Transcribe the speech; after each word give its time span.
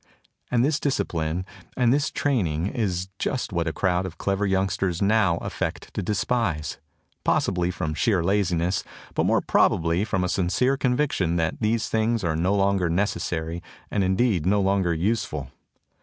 And 0.49 0.65
this 0.65 0.79
discipline 0.79 1.45
and 1.77 1.93
this 1.93 2.09
training 2.09 2.65
is 2.65 3.09
just 3.19 3.53
what 3.53 3.67
a 3.67 3.71
crowd 3.71 4.07
of 4.07 4.17
clever 4.17 4.47
youngsters 4.47 4.99
now 4.99 5.37
affect 5.41 5.93
to 5.93 6.01
despise, 6.01 6.79
possibly 7.23 7.69
from 7.69 7.93
sheer 7.93 8.23
laziness, 8.23 8.83
but 9.13 9.27
more 9.27 9.41
probably 9.41 10.03
from 10.03 10.23
a 10.23 10.27
sincere 10.29 10.75
conviction 10.75 11.35
that 11.35 11.57
these 11.61 11.87
things 11.87 12.23
are 12.23 12.35
no 12.35 12.55
longer 12.55 12.89
neces 12.89 13.21
sary 13.21 13.61
and 13.91 14.03
indeed 14.03 14.43
no 14.43 14.59
longer 14.59 14.91
useful. 14.91 15.51